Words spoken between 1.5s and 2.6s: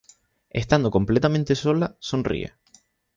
sola, sonríe.